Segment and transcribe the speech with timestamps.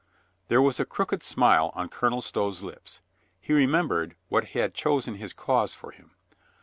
[0.47, 3.01] There was a crooked smile on Colonel Stow's lips.
[3.39, 6.15] He remembered what had chosen his cause for him.